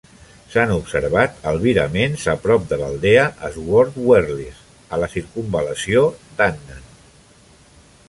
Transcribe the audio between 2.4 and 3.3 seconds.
prop de l'aldea